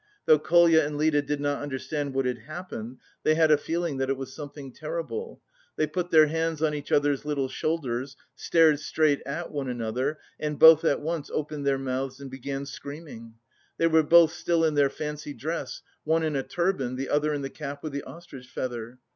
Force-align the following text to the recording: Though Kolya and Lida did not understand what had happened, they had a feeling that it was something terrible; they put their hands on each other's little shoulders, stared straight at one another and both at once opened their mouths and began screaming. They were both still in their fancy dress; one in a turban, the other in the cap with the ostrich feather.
Though 0.25 0.39
Kolya 0.39 0.83
and 0.83 0.97
Lida 0.97 1.21
did 1.21 1.39
not 1.39 1.61
understand 1.61 2.15
what 2.15 2.25
had 2.25 2.39
happened, 2.39 2.97
they 3.21 3.35
had 3.35 3.51
a 3.51 3.55
feeling 3.57 3.97
that 3.97 4.09
it 4.09 4.17
was 4.17 4.33
something 4.33 4.71
terrible; 4.73 5.43
they 5.75 5.85
put 5.85 6.09
their 6.09 6.25
hands 6.25 6.59
on 6.63 6.73
each 6.73 6.91
other's 6.91 7.23
little 7.23 7.47
shoulders, 7.47 8.17
stared 8.35 8.79
straight 8.79 9.21
at 9.27 9.51
one 9.51 9.69
another 9.69 10.17
and 10.39 10.57
both 10.57 10.83
at 10.85 11.01
once 11.01 11.29
opened 11.31 11.67
their 11.67 11.77
mouths 11.77 12.19
and 12.19 12.31
began 12.31 12.65
screaming. 12.65 13.35
They 13.77 13.85
were 13.85 14.01
both 14.01 14.33
still 14.33 14.65
in 14.65 14.73
their 14.73 14.89
fancy 14.89 15.35
dress; 15.35 15.83
one 16.03 16.23
in 16.23 16.35
a 16.35 16.41
turban, 16.41 16.95
the 16.95 17.09
other 17.09 17.31
in 17.31 17.43
the 17.43 17.51
cap 17.51 17.83
with 17.83 17.93
the 17.93 18.01
ostrich 18.01 18.47
feather. 18.47 18.97